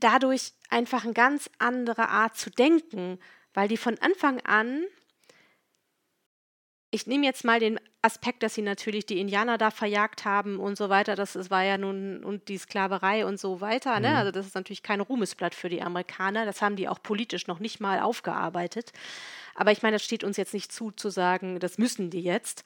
[0.00, 3.18] dadurch einfach eine ganz andere Art zu denken,
[3.54, 4.84] weil die von Anfang an,
[6.90, 10.76] ich nehme jetzt mal den Aspekt, dass sie natürlich die Indianer da verjagt haben und
[10.76, 14.10] so weiter, das, das war ja nun, und die Sklaverei und so weiter, ne?
[14.10, 14.16] Mhm.
[14.16, 17.60] also das ist natürlich kein Ruhmesblatt für die Amerikaner, das haben die auch politisch noch
[17.60, 18.92] nicht mal aufgearbeitet.
[19.54, 22.64] Aber ich meine, das steht uns jetzt nicht zu, zu sagen, das müssen die jetzt.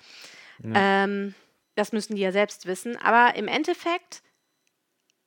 [0.62, 1.04] Ja.
[1.04, 1.34] Ähm,
[1.74, 2.96] das müssen die ja selbst wissen.
[2.96, 4.22] Aber im Endeffekt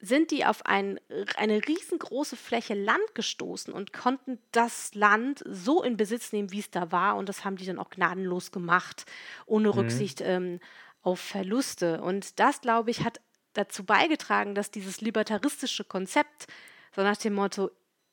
[0.02, 1.00] sind die auf ein,
[1.38, 6.72] eine riesengroße Fläche Land gestoßen und konnten das Land so in Besitz nehmen, wie es
[6.72, 7.16] da war.
[7.16, 9.06] Und das haben die dann auch gnadenlos gemacht,
[9.46, 9.74] ohne mhm.
[9.76, 10.60] Rücksicht ähm,
[11.04, 12.02] auf Verluste.
[12.02, 13.22] Und das, glaube ich, hat
[13.54, 16.48] dazu beigetragen, dass dieses libertaristische Konzept,
[16.96, 17.70] so nach dem Motto,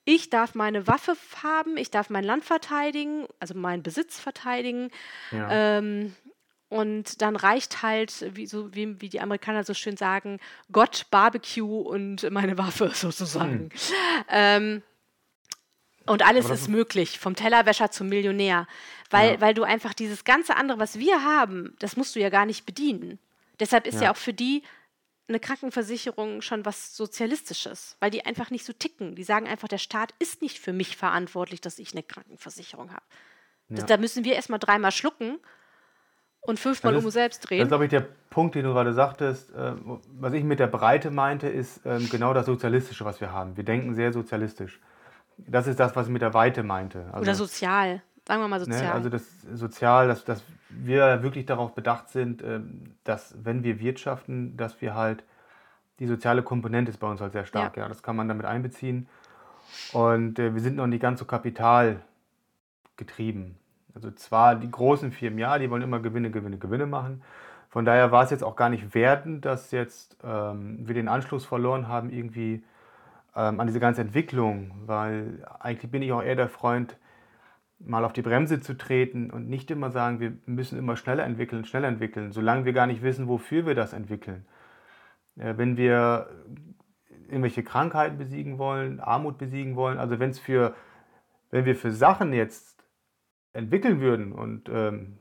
[0.08, 4.90] ich darf meine Waffe haben, ich darf mein Land verteidigen, also meinen Besitz verteidigen.
[5.30, 5.76] Ja.
[5.78, 6.16] Ähm,
[6.70, 10.40] und dann reicht halt, wie, so, wie, wie, die Amerikaner so schön sagen,
[10.72, 13.68] Gott, Barbecue und meine Waffe sozusagen.
[13.68, 13.70] Hm.
[14.30, 14.82] Ähm,
[16.06, 18.66] und alles ist möglich, vom Tellerwäscher zum Millionär.
[19.10, 19.40] Weil, ja.
[19.42, 22.64] weil du einfach dieses ganze andere, was wir haben, das musst du ja gar nicht
[22.64, 23.18] bedienen.
[23.60, 24.62] Deshalb ist ja, ja auch für die
[25.28, 29.14] eine Krankenversicherung schon was Sozialistisches, weil die einfach nicht so ticken.
[29.14, 33.04] Die sagen einfach, der Staat ist nicht für mich verantwortlich, dass ich eine Krankenversicherung habe.
[33.68, 33.84] Ja.
[33.84, 35.38] Da müssen wir erstmal dreimal schlucken
[36.40, 37.58] und fünfmal um uns selbst drehen.
[37.58, 39.50] Das ist, glaube ich, der Punkt, den du gerade sagtest.
[39.54, 39.72] Äh,
[40.18, 43.56] was ich mit der Breite meinte, ist äh, genau das Sozialistische, was wir haben.
[43.56, 44.80] Wir denken sehr sozialistisch.
[45.36, 47.06] Das ist das, was ich mit der Weite meinte.
[47.12, 48.02] Also, Oder sozial.
[48.26, 48.82] Sagen wir mal ne, sozial.
[48.82, 49.22] Ne, also das
[49.54, 54.94] Sozial, dass, dass wir wirklich darauf bedacht sind, ähm, dass wenn wir wirtschaften, dass wir
[54.94, 55.24] halt,
[55.98, 57.76] die soziale Komponente ist bei uns halt sehr stark.
[57.76, 57.84] Ja.
[57.84, 59.08] ja das kann man damit einbeziehen.
[59.92, 63.56] Und äh, wir sind noch nicht ganz so kapitalgetrieben.
[63.94, 67.22] Also zwar die großen Firmen, ja, die wollen immer Gewinne, Gewinne, Gewinne machen.
[67.68, 71.44] Von daher war es jetzt auch gar nicht wertend, dass jetzt ähm, wir den Anschluss
[71.44, 72.62] verloren haben irgendwie
[73.36, 76.96] ähm, an diese ganze Entwicklung, weil eigentlich bin ich auch eher der Freund,
[77.78, 81.64] mal auf die Bremse zu treten und nicht immer sagen, wir müssen immer schneller entwickeln,
[81.64, 84.46] schneller entwickeln, solange wir gar nicht wissen, wofür wir das entwickeln.
[85.36, 86.28] Wenn wir
[87.28, 90.74] irgendwelche Krankheiten besiegen wollen, Armut besiegen wollen, also wenn es für,
[91.50, 92.84] wenn wir für Sachen jetzt
[93.52, 95.18] entwickeln würden und ähm,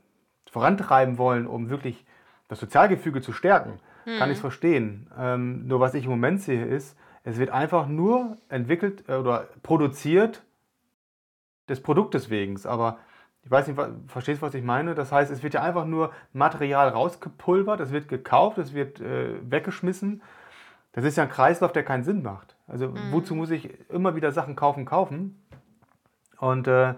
[0.50, 2.04] vorantreiben wollen, um wirklich
[2.48, 4.18] das Sozialgefüge zu stärken, hm.
[4.18, 5.10] kann ich es verstehen.
[5.16, 9.48] Ähm, nur was ich im Moment sehe, ist, es wird einfach nur entwickelt äh, oder
[9.62, 10.42] produziert
[11.68, 12.58] des Produktes wegen.
[12.66, 12.98] Aber
[13.44, 14.94] ich weiß nicht, verstehst du, was ich meine?
[14.94, 19.38] Das heißt, es wird ja einfach nur Material rausgepulvert, es wird gekauft, es wird äh,
[19.50, 20.22] weggeschmissen.
[20.92, 22.56] Das ist ja ein Kreislauf, der keinen Sinn macht.
[22.66, 23.12] Also mhm.
[23.12, 25.42] wozu muss ich immer wieder Sachen kaufen, kaufen?
[26.38, 26.94] Und äh,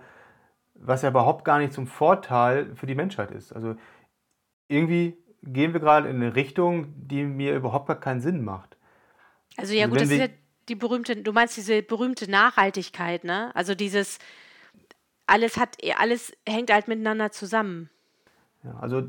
[0.74, 3.52] was ja überhaupt gar nicht zum Vorteil für die Menschheit ist.
[3.52, 3.76] Also
[4.68, 8.76] irgendwie gehen wir gerade in eine Richtung, die mir überhaupt gar keinen Sinn macht.
[9.56, 10.28] Also ja also gut, das ist ja
[10.68, 13.54] die berühmte, du meinst diese berühmte Nachhaltigkeit, ne?
[13.54, 14.18] Also dieses,
[15.30, 17.88] alles hat, alles hängt halt miteinander zusammen.
[18.64, 19.02] Ja, also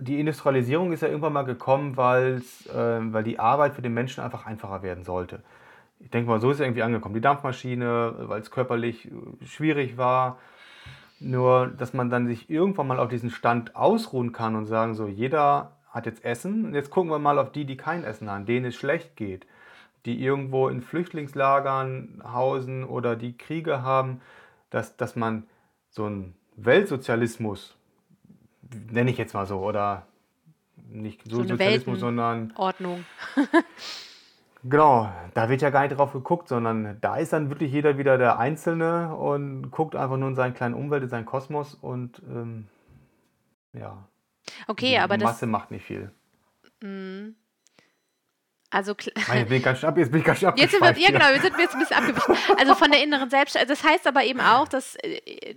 [0.00, 4.46] die Industrialisierung ist ja irgendwann mal gekommen, äh, weil die Arbeit für den Menschen einfach
[4.46, 5.42] einfacher werden sollte.
[6.00, 7.14] Ich denke mal, so ist es irgendwie angekommen.
[7.14, 10.38] Die Dampfmaschine, weil es körperlich äh, schwierig war.
[11.18, 15.06] Nur, dass man dann sich irgendwann mal auf diesen Stand ausruhen kann und sagen, so,
[15.06, 18.44] jeder hat jetzt Essen und jetzt gucken wir mal auf die, die kein Essen haben,
[18.44, 19.46] denen es schlecht geht,
[20.04, 24.20] die irgendwo in Flüchtlingslagern hausen oder die Kriege haben,
[24.68, 25.44] dass, dass man
[25.96, 27.74] so ein Weltsozialismus,
[28.90, 30.06] nenne ich jetzt mal so, oder
[30.90, 33.06] nicht so, so Sozialismus, sondern Ordnung.
[34.62, 38.18] genau, da wird ja gar nicht drauf geguckt, sondern da ist dann wirklich jeder wieder
[38.18, 42.66] der Einzelne und guckt einfach nur in seinen kleinen Umwelt, in seinen Kosmos und ähm,
[43.72, 44.06] ja.
[44.66, 46.10] Okay, die aber Masse das, macht nicht viel.
[46.82, 47.30] Mm.
[48.68, 51.32] Also jetzt bin ich ganz ab, jetzt bin ich ganz jetzt sind wir, Ja, genau,
[51.32, 52.36] wir sind jetzt ein bisschen abgewichen.
[52.58, 53.78] Also von der inneren Selbstständigkeit.
[53.78, 55.54] Das heißt aber eben auch, dass äh,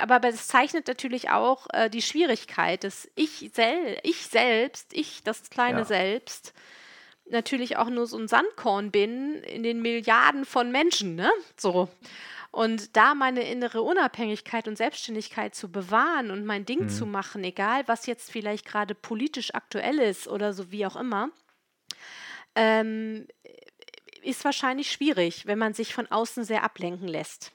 [0.00, 5.50] aber es zeichnet natürlich auch äh, die Schwierigkeit, dass ich, sel ich selbst, ich, das
[5.50, 5.84] kleine ja.
[5.84, 6.52] Selbst,
[7.28, 11.30] natürlich auch nur so ein Sandkorn bin in den Milliarden von Menschen, ne?
[11.56, 11.88] So.
[12.52, 16.88] Und da meine innere Unabhängigkeit und Selbstständigkeit zu bewahren und mein Ding mhm.
[16.88, 21.28] zu machen, egal was jetzt vielleicht gerade politisch aktuell ist oder so wie auch immer,
[22.54, 23.26] ähm,
[24.22, 27.52] ist wahrscheinlich schwierig, wenn man sich von außen sehr ablenken lässt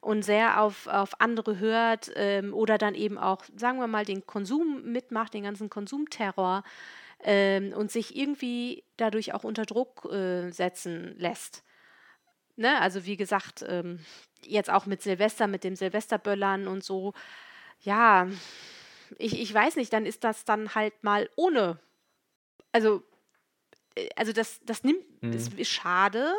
[0.00, 4.26] und sehr auf, auf andere hört ähm, oder dann eben auch, sagen wir mal, den
[4.26, 6.62] Konsum mitmacht, den ganzen Konsumterror
[7.22, 11.62] ähm, und sich irgendwie dadurch auch unter Druck äh, setzen lässt.
[12.56, 12.80] Ne?
[12.80, 14.00] Also wie gesagt, ähm,
[14.42, 17.12] jetzt auch mit Silvester, mit dem Silvesterböllern und so,
[17.80, 18.28] ja,
[19.18, 21.78] ich, ich weiß nicht, dann ist das dann halt mal ohne.
[22.72, 23.02] Also,
[23.94, 25.32] äh, also das, das nimmt, mhm.
[25.32, 26.34] das ist schade,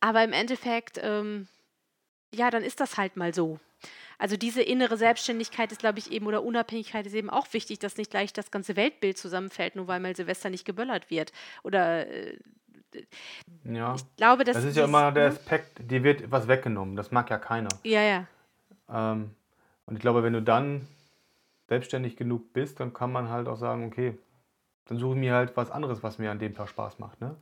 [0.00, 1.48] aber im Endeffekt, ähm,
[2.34, 3.58] ja, dann ist das halt mal so.
[4.18, 7.96] Also diese innere Selbstständigkeit ist, glaube ich, eben, oder Unabhängigkeit ist eben auch wichtig, dass
[7.96, 11.32] nicht gleich das ganze Weltbild zusammenfällt, nur weil mal Silvester nicht geböllert wird.
[11.62, 12.36] Oder äh,
[13.64, 13.94] ja.
[13.94, 14.56] ich glaube, dass.
[14.56, 15.36] Das ist ja immer der hm?
[15.36, 16.96] Aspekt, dir wird was weggenommen.
[16.96, 17.70] Das mag ja keiner.
[17.82, 18.26] Ja, ja.
[18.90, 19.30] Ähm,
[19.86, 20.86] und ich glaube, wenn du dann
[21.68, 24.18] selbstständig genug bist, dann kann man halt auch sagen, okay,
[24.86, 27.20] dann suche ich mir halt was anderes, was mir an dem Tag Spaß macht.
[27.20, 27.36] Ne?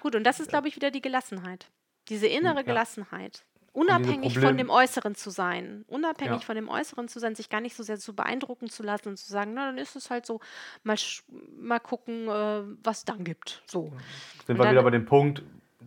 [0.00, 1.66] Gut, und das ist, glaube ich, wieder die Gelassenheit.
[2.08, 2.62] Diese innere ja.
[2.62, 3.44] Gelassenheit.
[3.72, 5.84] Unabhängig von dem Äußeren zu sein.
[5.88, 6.46] Unabhängig ja.
[6.46, 9.16] von dem Äußeren zu sein, sich gar nicht so sehr zu beeindrucken zu lassen und
[9.16, 10.40] zu sagen, na, dann ist es halt so,
[10.82, 10.96] mal,
[11.58, 13.62] mal gucken, äh, was es dann gibt.
[13.66, 13.90] So.
[14.46, 15.42] Sind und wir wieder bei dem Punkt,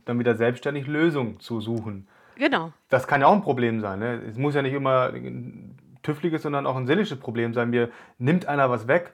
[0.06, 2.08] dann wieder selbstständig Lösungen zu suchen.
[2.36, 2.74] Genau.
[2.89, 4.00] Das kann ja auch ein Problem sein.
[4.00, 4.21] Ne?
[4.30, 7.69] Es muss ja nicht immer ein tüffliges, sondern auch ein seelisches Problem sein.
[7.69, 9.13] Mir nimmt einer was weg,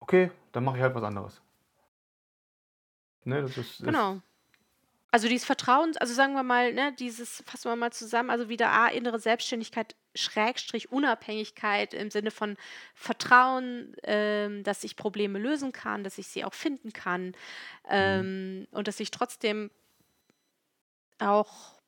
[0.00, 1.40] okay, dann mache ich halt was anderes.
[3.24, 4.14] Ne, das ist, genau.
[4.14, 4.22] Ist,
[5.12, 8.70] also dieses Vertrauen, also sagen wir mal, ne, dieses, fassen wir mal zusammen, also wieder
[8.70, 12.56] A, innere Selbstständigkeit, Schrägstrich Unabhängigkeit im Sinne von
[12.94, 17.34] Vertrauen, ähm, dass ich Probleme lösen kann, dass ich sie auch finden kann mhm.
[17.88, 19.70] ähm, und dass ich trotzdem
[21.18, 21.80] auch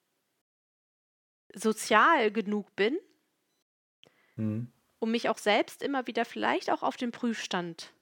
[1.54, 2.98] sozial genug bin,
[4.36, 4.72] mhm.
[4.98, 7.92] um mich auch selbst immer wieder vielleicht auch auf den Prüfstand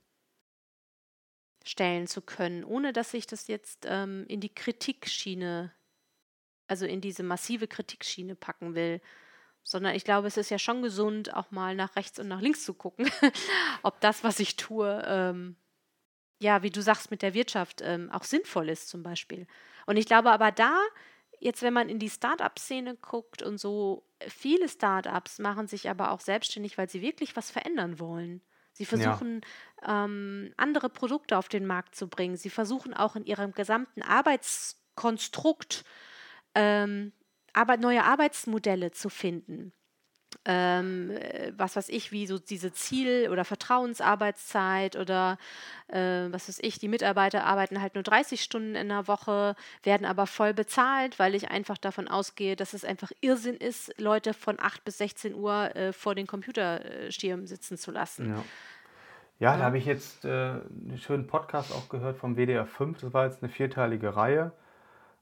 [1.65, 5.73] stellen zu können, ohne dass ich das jetzt ähm, in die Kritikschiene,
[6.67, 9.01] also in diese massive Kritikschiene packen will.
[9.63, 12.65] Sondern ich glaube, es ist ja schon gesund, auch mal nach rechts und nach links
[12.65, 13.11] zu gucken,
[13.83, 15.57] ob das, was ich tue, ähm,
[16.41, 19.47] ja, wie du sagst, mit der Wirtschaft ähm, auch sinnvoll ist zum Beispiel.
[19.85, 20.81] Und ich glaube aber da,
[21.39, 26.21] jetzt wenn man in die Start-up-Szene guckt und so, viele Start-ups machen sich aber auch
[26.21, 28.41] selbstständig, weil sie wirklich was verändern wollen.
[28.81, 29.43] Sie versuchen,
[29.83, 30.07] ja.
[30.07, 32.39] ähm, andere Produkte auf den Markt zu bringen.
[32.39, 35.85] Sie versuchen auch in ihrem gesamten Arbeitskonstrukt
[36.55, 37.13] ähm,
[37.53, 39.75] aber neue Arbeitsmodelle zu finden
[40.45, 45.39] ähm, äh, was weiß ich, wie so diese Ziel- oder Vertrauensarbeitszeit oder
[45.89, 50.07] äh, was weiß ich, die Mitarbeiter arbeiten halt nur 30 Stunden in der Woche, werden
[50.07, 54.57] aber voll bezahlt, weil ich einfach davon ausgehe, dass es einfach Irrsinn ist, Leute von
[54.59, 58.31] 8 bis 16 Uhr äh, vor den Computerschirmen sitzen zu lassen.
[58.31, 58.45] Ja.
[59.41, 63.01] Ja, da habe ich jetzt äh, einen schönen Podcast auch gehört vom WDR 5.
[63.01, 64.53] Das war jetzt eine vierteilige Reihe.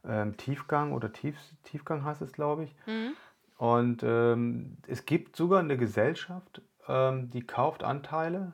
[0.05, 2.75] Ähm, Tiefgang oder Tief, Tiefgang heißt es, glaube ich.
[2.87, 3.12] Mhm.
[3.59, 8.53] Und ähm, es gibt sogar eine Gesellschaft, ähm, die kauft Anteile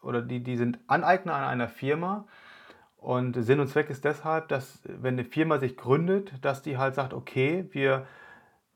[0.00, 2.24] oder die, die sind Aneigner an einer Firma.
[2.96, 6.94] Und Sinn und Zweck ist deshalb, dass wenn eine Firma sich gründet, dass die halt
[6.94, 8.06] sagt, okay, wir,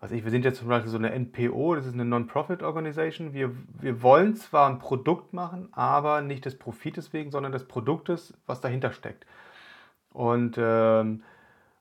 [0.00, 3.32] was ich, wir sind jetzt zum Beispiel so eine NPO, das ist eine Non-Profit-Organisation.
[3.32, 8.34] Wir, wir wollen zwar ein Produkt machen, aber nicht des Profites wegen, sondern des Produktes,
[8.46, 9.26] was dahinter steckt.
[10.10, 11.22] Und ähm,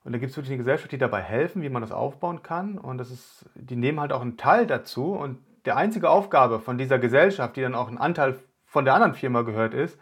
[0.04, 2.78] und da gibt es wirklich eine Gesellschaft, die dabei helfen, wie man das aufbauen kann.
[2.78, 5.14] Und das ist, die nehmen halt auch einen Teil dazu.
[5.14, 9.14] Und die einzige Aufgabe von dieser Gesellschaft, die dann auch ein Anteil von der anderen
[9.14, 10.00] Firma gehört, ist,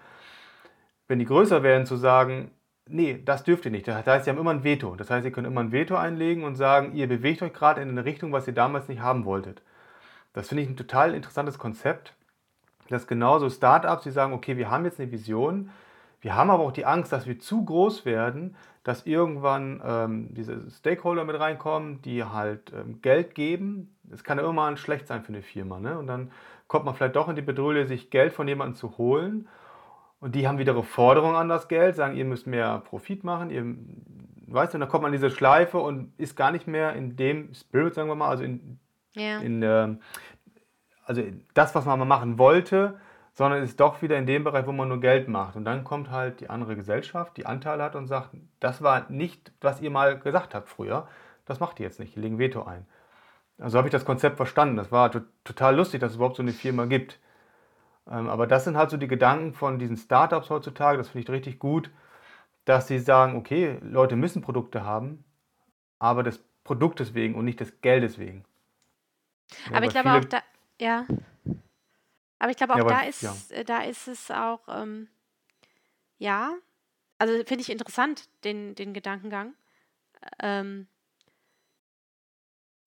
[1.09, 2.51] wenn die größer werden, zu sagen,
[2.87, 3.87] nee, das dürft ihr nicht.
[3.87, 4.95] Das heißt, sie haben immer ein Veto.
[4.95, 7.89] Das heißt, sie können immer ein Veto einlegen und sagen, ihr bewegt euch gerade in
[7.89, 9.61] eine Richtung, was ihr damals nicht haben wolltet.
[10.31, 12.13] Das finde ich ein total interessantes Konzept,
[12.87, 15.71] dass genauso Startups, die sagen, okay, wir haben jetzt eine Vision,
[16.21, 18.55] wir haben aber auch die Angst, dass wir zu groß werden,
[18.89, 23.95] dass irgendwann ähm, diese Stakeholder mit reinkommen, die halt ähm, Geld geben.
[24.11, 25.79] Es kann ja immer mal schlecht sein für eine Firma.
[25.79, 25.95] Ne?
[25.99, 26.31] Und dann
[26.67, 29.47] kommt man vielleicht doch in die Bedrohung, sich Geld von jemandem zu holen.
[30.19, 33.51] Und die haben wieder Forderungen an das Geld, sagen, ihr müsst mehr Profit machen.
[33.51, 33.63] Ihr,
[34.51, 37.15] weißt du, und dann kommt man in diese Schleife und ist gar nicht mehr in
[37.15, 38.79] dem Spirit, sagen wir mal, also in,
[39.13, 39.37] ja.
[39.37, 39.97] in äh,
[41.05, 41.21] also
[41.53, 42.99] das, was man mal machen wollte,
[43.39, 45.55] sondern ist doch wieder in dem Bereich, wo man nur Geld macht.
[45.55, 49.53] Und dann kommt halt die andere Gesellschaft, die Anteile hat und sagt, das war nicht,
[49.61, 51.07] was ihr mal gesagt habt früher,
[51.45, 52.85] das macht ihr jetzt nicht, ihr legen Veto ein.
[53.57, 54.75] Also habe ich das Konzept verstanden.
[54.75, 55.09] Das war
[55.45, 57.17] total lustig, dass es überhaupt so eine Firma gibt.
[58.11, 61.29] Ähm, aber das sind halt so die Gedanken von diesen Startups heutzutage, das finde ich
[61.29, 61.89] richtig gut,
[62.65, 65.23] dass sie sagen, okay, Leute müssen Produkte haben,
[65.97, 68.43] aber das Produktes wegen und nicht des Geldes wegen.
[69.69, 70.39] Ja, aber ich glaube auch da,
[70.77, 71.05] ja.
[72.39, 73.35] Aber ich glaube auch Ja, aber da ist, ja.
[73.49, 75.09] äh, da ist es auch, ähm,
[76.17, 76.55] ja,
[77.17, 79.53] also finde ich interessant, den, den Gedankengang.
[80.41, 80.87] Ähm,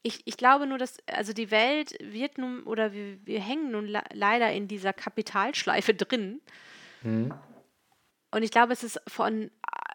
[0.03, 3.87] ich, ich glaube nur, dass, also die Welt wird nun, oder wir, wir hängen nun
[3.87, 6.41] le leider in dieser Kapitalschleife drin.
[7.03, 7.33] Mhm.
[8.33, 9.51] Und ich glaube, es ist von,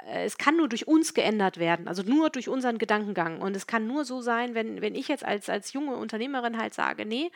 [0.05, 3.41] äh, es kann nur durch uns geändert werden, also nur durch unseren Gedankengang.
[3.41, 6.73] Und es kann nur so sein, wenn, wenn ich jetzt als, als junge Unternehmerin halt
[6.73, 7.31] sage, nee,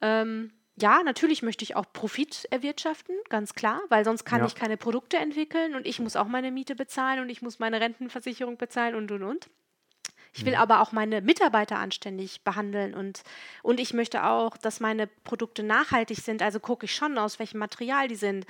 [0.00, 4.46] ähm, ja, natürlich möchte ich auch Profit erwirtschaften, ganz klar, weil sonst kann Ja.
[4.46, 7.80] ich keine Produkte entwickeln und ich muss auch meine Miete bezahlen und ich muss meine
[7.80, 9.48] Rentenversicherung bezahlen und und und.
[10.34, 10.58] Ich will Mhm.
[10.60, 13.22] aber auch meine Mitarbeiter anständig behandeln und,
[13.62, 16.42] und ich möchte auch, dass meine Produkte nachhaltig sind.
[16.42, 18.44] Also gucke ich schon, aus welchem Material die sind.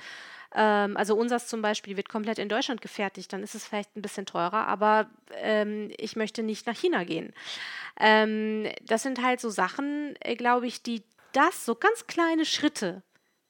[0.53, 4.01] Ähm, also unseres zum Beispiel wird komplett in Deutschland gefertigt, dann ist es vielleicht ein
[4.01, 7.33] bisschen teurer, aber ähm, ich möchte nicht nach China gehen.
[7.99, 11.03] Ähm, das sind halt so Sachen, äh, glaube ich, die
[11.37, 13.03] das, so ganz kleine Schritte,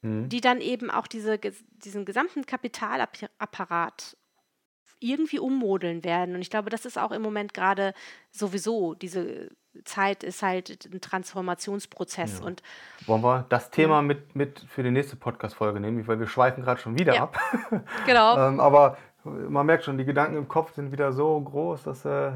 [0.03, 0.29] Mhm.
[0.29, 4.15] die dann eben auch diese, diesen gesamten Kapitalapparat
[4.99, 6.35] irgendwie ummodeln werden.
[6.35, 7.93] Und ich glaube, das ist auch im Moment gerade
[8.31, 9.49] sowieso, diese
[9.85, 12.39] Zeit ist halt ein Transformationsprozess.
[12.39, 12.45] Ja.
[12.45, 12.63] Und
[13.05, 16.79] Wollen wir das Thema mit, mit für die nächste Podcast-Folge nehmen, weil wir schweifen gerade
[16.81, 17.23] schon wieder Ja.
[17.23, 17.37] ab.
[18.05, 22.05] genau, ähm, aber man merkt schon, die Gedanken im Kopf sind wieder so groß, dass
[22.05, 22.31] äh,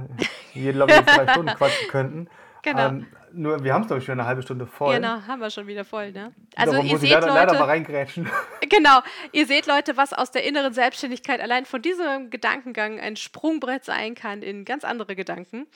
[0.54, 2.28] wir, glaube ich, drei Stunden quatschen könnten.
[2.64, 2.88] Genau.
[2.88, 4.96] Ähm, nur, wir haben es, glaube ich, schon eine halbe Stunde voll.
[4.96, 6.34] genau, haben wir schon wieder voll, ne?
[6.56, 8.30] Also Darum ihr seht, leider, leider mal Leute, reingrätschen.
[8.70, 9.00] genau,
[9.32, 14.16] ihr seht, Leute, was aus der inneren Selbstständigkeit allein von diesem Gedankengang ein Sprungbrett sein
[14.16, 15.68] kann in ganz andere Gedanken.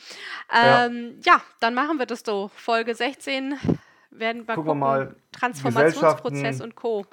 [0.54, 0.86] Ja.
[0.86, 2.52] Ähm, ja, dann machen wir das so.
[2.56, 3.58] Folge 16
[4.12, 4.80] werden wir Gucken wir gucken.
[4.80, 7.06] mal, Transformationsprozess und Co.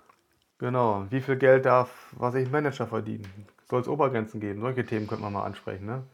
[0.58, 1.06] Genau.
[1.11, 3.46] Wie viel Geld darf, was ich Manager verdienen?
[3.68, 4.61] Soll es Obergrenzen geben?
[4.61, 5.87] Solche Themen könnte man mal ansprechen.
[5.87, 6.04] Ne?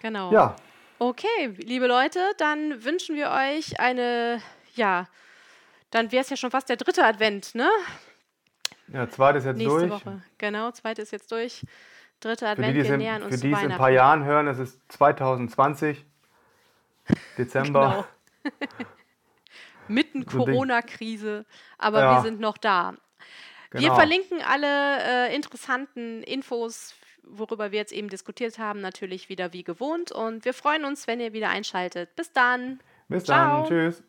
[0.00, 0.30] Genau.
[0.32, 0.54] Ja,
[0.98, 4.42] Okay, liebe Leute, dann wünschen wir euch eine,
[4.74, 5.06] ja,
[5.90, 7.68] dann wäre es ja schon fast der dritte Advent, ne?
[8.88, 9.90] ja, zweites jetzt Nächste durch.
[9.92, 10.22] Woche.
[10.38, 11.64] Genau, zweite ist jetzt durch.
[12.20, 13.90] Dritte Für Advent, die, die wir nähern für uns die zu es in ein paar
[13.90, 16.04] Jahren hören, es ist 2020,
[17.36, 18.06] Dezember.
[18.42, 18.54] Genau.
[19.88, 20.26] Mitten.
[20.26, 21.46] Corona-Krise,
[21.78, 22.14] aber Ja.
[22.16, 22.94] wir sind noch da.
[23.70, 23.94] Wir Genau.
[23.94, 26.94] verlinken alle äh, interessanten Infos,
[27.30, 30.12] worüber wir jetzt eben diskutiert haben, natürlich wieder wie gewohnt.
[30.12, 32.14] Und wir freuen uns, wenn ihr wieder einschaltet.
[32.16, 32.80] Bis dann.
[33.08, 33.62] Bis Ciao.
[33.62, 33.68] dann.
[33.68, 34.02] Tschüss.